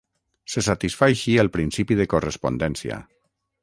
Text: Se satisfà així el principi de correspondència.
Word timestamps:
Se 0.53 0.63
satisfà 0.67 1.11
així 1.13 1.37
el 1.45 1.53
principi 1.59 2.01
de 2.03 2.11
correspondència. 2.17 3.03